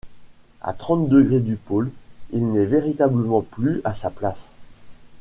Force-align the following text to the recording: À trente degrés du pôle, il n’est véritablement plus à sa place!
À 0.63 0.73
trente 0.73 1.09
degrés 1.09 1.41
du 1.41 1.55
pôle, 1.57 1.91
il 2.31 2.51
n’est 2.51 2.65
véritablement 2.65 3.41
plus 3.43 3.81
à 3.83 3.93
sa 3.93 4.09
place! 4.09 4.49